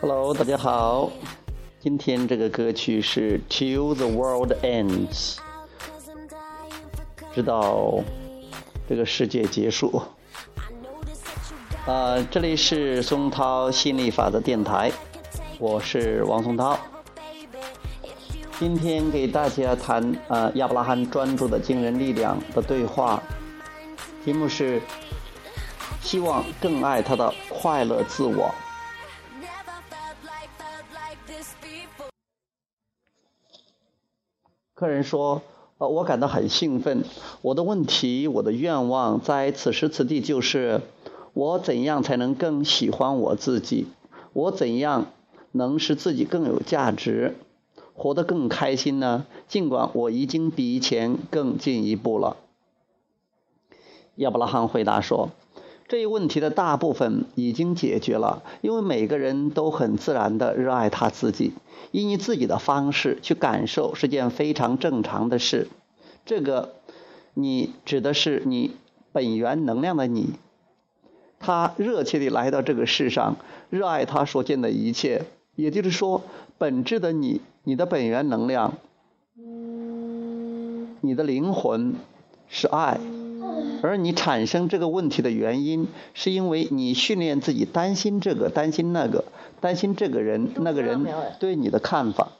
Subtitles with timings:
[0.00, 1.10] Hello，大家好。
[1.78, 5.36] 今天这个歌曲是《Till the World Ends》，
[7.34, 8.00] 直到
[8.88, 10.02] 这个世界结束。
[11.86, 14.92] 啊，这里是松涛心理法则电台，
[15.58, 16.78] 我是王松涛。
[18.58, 23.22] 今天给大家谈啊亚伯拉罕专注的惊人力量的对话，
[24.22, 24.82] 题目是
[26.02, 28.54] 希望更爱他的快乐自我。
[34.74, 35.42] 客人说
[35.76, 37.04] ：“呃，我感到很兴奋。
[37.42, 40.80] 我的问题，我的愿望，在此时此地就是：
[41.34, 43.86] 我怎样才能更喜欢我自己？
[44.32, 45.06] 我怎样
[45.52, 47.36] 能使自己更有价值，
[47.94, 49.26] 活得更开心呢？
[49.48, 52.38] 尽管我已经比以前更进一步了。”
[54.16, 55.30] 亚伯拉罕回答说。
[55.90, 61.52] 这一问题的大部分已经解决了，因为每个人都很自然地热爱他自己，
[61.90, 65.66] 以你自己的方式去感受是件非常正常的事。
[66.24, 66.74] 这个，
[67.34, 68.76] 你指的是你
[69.10, 70.34] 本源能量的你，
[71.40, 73.34] 他热切地来到这个世上，
[73.68, 75.24] 热爱他所见的一切，
[75.56, 76.22] 也就是说，
[76.56, 78.74] 本质的你，你的本源能量，
[81.00, 81.96] 你的灵魂
[82.48, 83.00] 是爱。
[83.82, 89.24] 而你产生这个问题的原因，是因为你训练自己担心这个、担心那个、
[89.60, 91.06] 担心这个人、那个人
[91.38, 92.32] 对你的看法。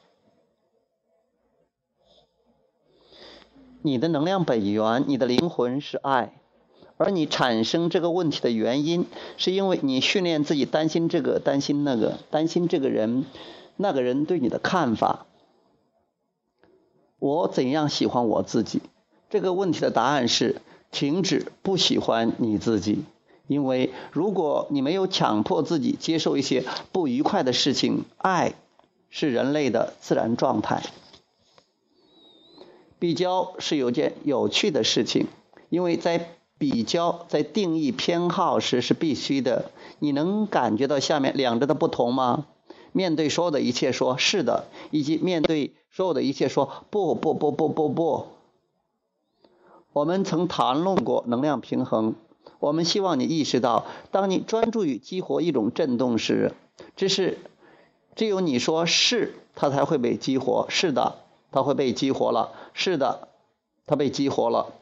[3.83, 6.35] 你的能量本源、你的灵魂是爱，
[6.99, 9.07] 而你产生这个问题的原因，
[9.39, 13.25] 是因为你训练自己担心这个、担心那个、担心这个人、
[13.77, 15.27] 那个人对你的看法。
[17.19, 18.83] 我怎样喜欢我自己？
[19.31, 20.61] 这个问题的答案是。
[20.91, 23.05] 停止不喜欢你自己，
[23.47, 28.55] 因为如果你没有强迫自己接受一些不愉快的事情，爱
[29.09, 30.83] 是人类的自然状态。
[32.99, 35.27] 比较是有件有趣的事情，
[35.69, 39.71] 因为在比较在定义偏好时是必须的。
[39.99, 42.47] 你能感觉到下面两者的不同吗？
[42.93, 48.27] 面对所有的一切说是的，以及面对所有的一切说不不不不不不。
[49.93, 52.15] 我们曾谈论过能量平衡。
[52.61, 56.53] 我们希望你意识到，当你专注于激活一种振动时，
[56.95, 57.39] 只是
[58.15, 60.67] 只有你说是，它才会被激活。
[60.69, 61.17] 是的，
[61.51, 62.53] 它会被激活了。
[62.73, 63.29] 是的，
[63.87, 64.73] 它被激活了。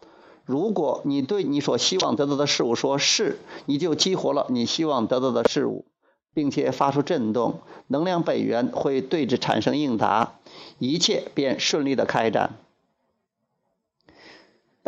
[0.44, 5.86] 如果你对你所希望得到的事物说是，你就激活了你希望得到的事物，
[6.34, 10.34] 并且发出振动，能量本源会对之产生应答，
[10.78, 12.50] 一切便顺利的开展。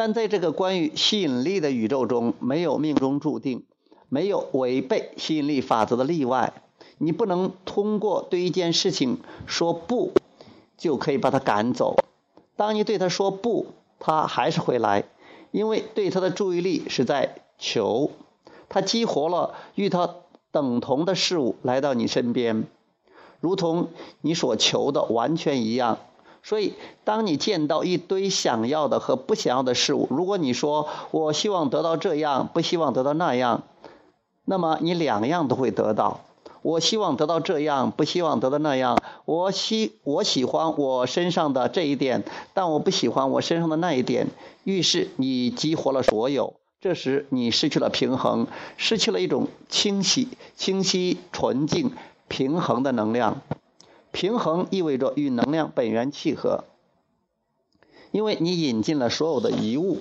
[0.01, 3.65] 但在这个关于吸引力的宇宙中，没有命中注定，
[4.09, 6.55] 没有违背吸引力法则的例外。
[6.97, 10.13] 你不能通过对一件事情说不，
[10.79, 11.97] 就可以把它赶走。
[12.57, 13.67] 当你对他说不，
[13.99, 15.05] 他还是会来，
[15.51, 18.11] 因为对他的注意力是在求，
[18.71, 20.15] 他激活了与他
[20.51, 22.65] 等同的事物来到你身边，
[23.41, 23.91] 如同
[24.23, 25.99] 你所求的完全一样。
[26.43, 26.75] 所以，
[27.05, 33.63] 当你见到一堆想要的和不想要的事物，如果你说“我希望得到这样，不希望得到那样”，
[34.47, 36.21] 那么你两样都会得到。
[36.63, 38.99] 我希望得到这样，不希望得到那样。
[39.25, 44.29] 我喜我喜欢我身上的这一点，但我不喜欢我身上的那一点。
[44.65, 48.47] 于是你激活了所有，这时你失去了平衡，
[48.77, 51.93] 失去了一种清晰、清晰、纯净、
[52.29, 53.41] 平衡的能量。
[54.13, 56.65] 平衡意味着与能量本源契合，
[58.11, 59.99] 因为你引进了所有的遗物。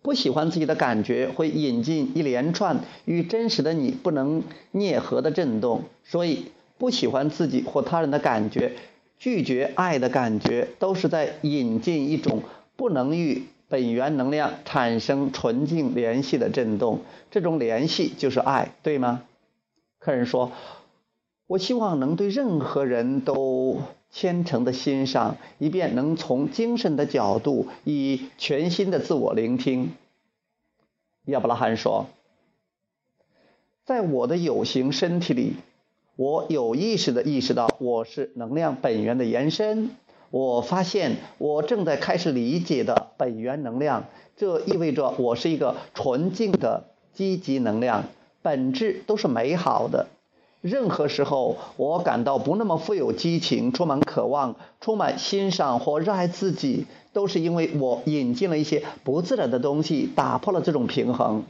[0.00, 6.46] 不喜欢自己的感觉会引进一连串与真实的你不能啮合的震动，所以
[6.78, 8.76] 不喜欢自己或他人的感觉，
[9.18, 12.42] 拒绝爱的感觉，都是在引进一种
[12.76, 17.00] 不能与本源能量产生纯净联系的震动。
[17.30, 19.22] 这种联系就是爱，对吗？
[19.98, 20.52] 客人说。
[21.48, 23.80] 我希望能对任何人都
[24.10, 29.94] 虔诚的欣赏，以便能从精神的角度以全新的自我聆听。
[31.24, 32.04] 亚伯拉罕说
[33.86, 35.54] ：“在我的有形身体里，
[36.16, 39.90] 我有意识的意识到我是能量本源的延伸。
[40.30, 44.04] 我发现我正在开始理解的本源能量，
[44.36, 48.04] 这意味着我是一个纯净的积极能量，
[48.42, 50.08] 本质都是美好的。”
[50.60, 61.44] 任何时候，我感到不那么富有激情、充满渴望、充满欣赏或热爱自己，都是因为我引进了一些不自然的东西，打破了这种平衡。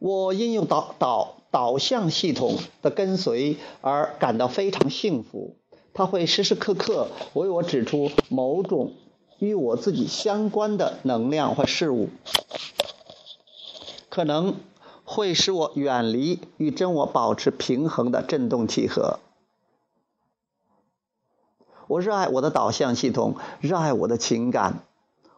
[0.00, 5.56] 我应用导导导向系统的跟随而感到非常幸福。
[5.94, 8.92] 他会时时刻刻为我指出某种
[9.40, 12.08] 与我自己相关的能量或事物，
[14.08, 14.54] 可能
[15.10, 19.20] 会使我远离与真我保持平衡的振动契合。
[21.86, 24.80] 我热爱我的导向系统，热爱我的情感。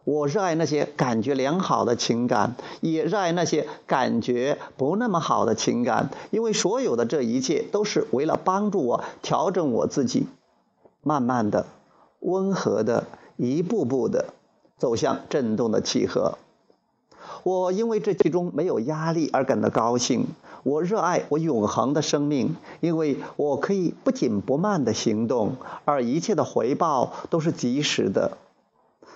[0.03, 10.27] 我热爱那些感觉良好的情感，也热爱那些感觉不那么好的情感，因为所有的这一切都是为了帮助我调整我自己，
[11.01, 11.65] 慢慢的、
[12.19, 13.05] 温和的、
[13.37, 14.33] 一步步的
[14.77, 16.37] 走向震动的契合。
[17.43, 20.27] 我因为这其中没有压力而感到高兴。
[20.63, 25.55] 我热爱我永恒的生命，因为我可以不紧不慢的行动，
[25.85, 28.37] 而一切的回报都是及时的。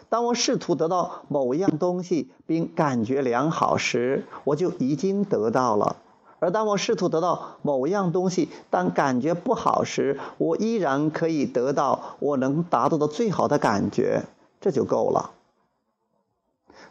[0.09, 5.97] 当我试图得到某样东西并感觉良好时，我就已经得到了；
[6.39, 14.23] 而当我试图得到某样东西但感觉不好时，我依然可以得到我能达到的最好的感觉，
[14.59, 15.34] 这就够了。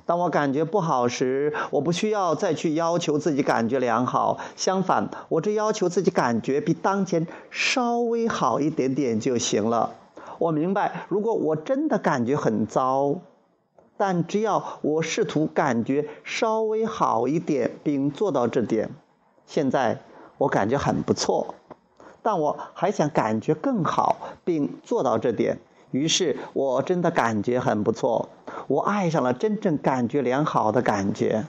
[0.06, 9.94] 当我感觉不好时，我不需要再去要求自己感觉良好，相反，我只要求自己感觉比当前稍微好一点点就行了。
[10.38, 13.14] 我明白，如果我真的感觉很糟，
[13.96, 18.90] 但只要我试图感觉稍微好一点，并做到这点，
[19.46, 20.00] 现在
[20.36, 21.54] 我感觉很不错，
[22.20, 25.58] 但我还想感觉更好，并做到这点，
[25.92, 28.28] 于是我真的感觉很不错。
[28.66, 31.46] 我爱上了真正感觉良好的感觉，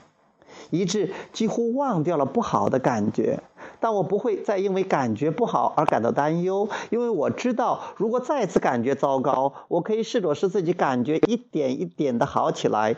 [0.70, 3.42] 以致几乎忘掉了不好的感觉。
[3.78, 12.96] 但我不会再因为感觉不好而感到担忧，因为我知道，如果再次感觉糟糕，我可以试着使自己感觉一点一点的好起来。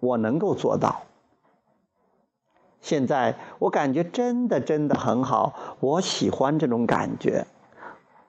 [0.00, 1.02] 我能够做到。
[2.80, 7.46] 现在我感觉真的真的很好，我喜欢这种感觉。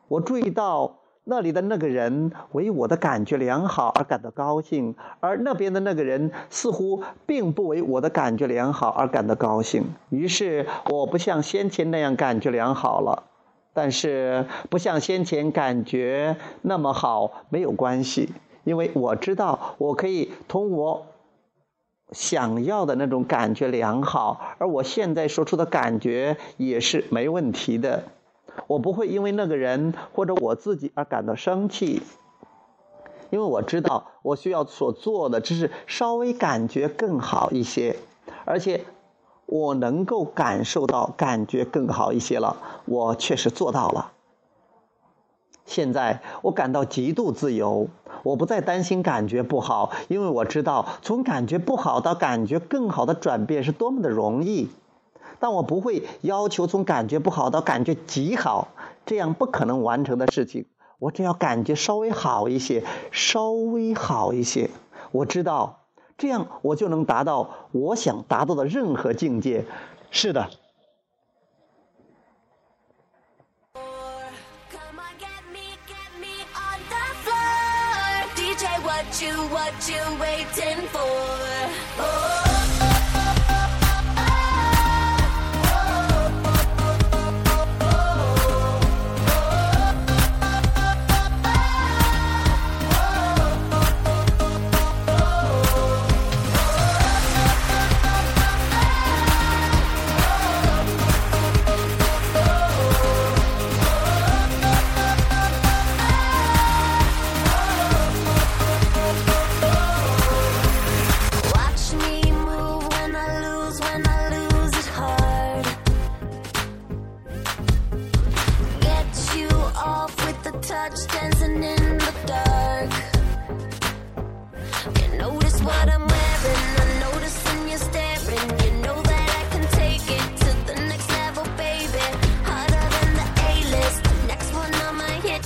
[0.07, 0.99] 我注意到。
[1.30, 9.86] 那里的那个人为我的感觉良好而感到高兴，而那边的那个人似乎并不为我的感觉良好而感到高兴。
[10.10, 13.24] 于是我不像先前那样感觉良好了，
[13.74, 18.34] 但是不像先前感觉那么好没有关系，
[18.64, 21.06] 因为我知道我可以同我
[22.12, 28.04] 想要的那种感觉良好，而我现在说出的感觉也是没问题的。
[28.68, 32.02] 我不会因为那个人或者我自己而感到生气，
[33.30, 37.96] 因为我知道我需要所做的只是稍微感觉更好一些，
[38.46, 38.86] 而且
[39.46, 42.58] 我能够感受到感觉更好一些了。
[42.86, 44.12] 我确实做到了。
[45.66, 47.90] 现在我感到极度自由，
[48.24, 54.70] 我不再担心感觉不好，因为我知道从感觉不好到感觉更好的转变是多么的容易。
[55.39, 58.68] 但我不会要求从感觉不好到感觉极好，
[59.06, 60.65] 这样不可能完成的事情。
[61.00, 64.69] 我只要感觉稍微好一些，稍微好一些。
[65.12, 65.86] 我知道，
[66.18, 69.65] 这样我就能达到我想达到的任何境界。
[70.12, 70.50] 是的。
[79.19, 80.00] you what you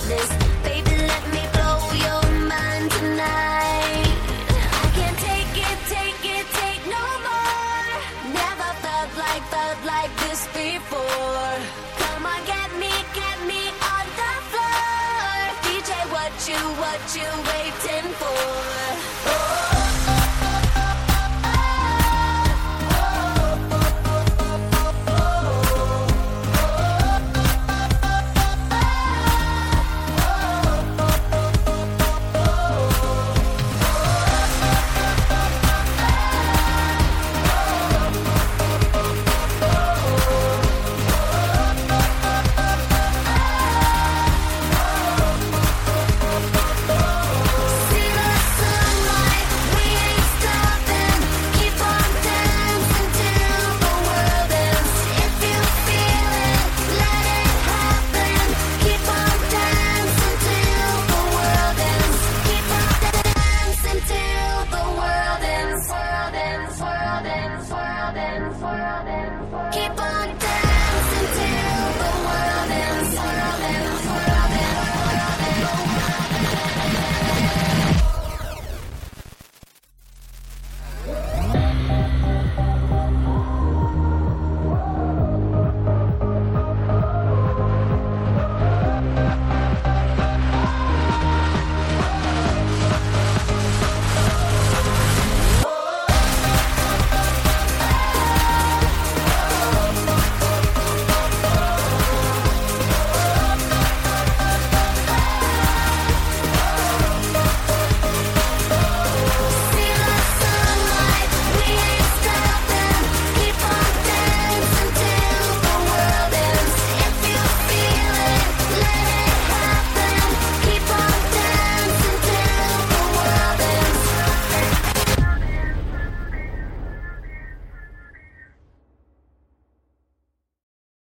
[0.06, 0.43] this